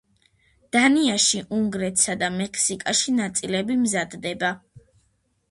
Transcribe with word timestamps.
დანიაში, 0.75 1.41
უნგრეთსა 1.57 2.15
და 2.23 2.31
მექსიკაში 2.39 3.15
ნაწილები 3.19 3.79
მზადდება. 3.85 4.53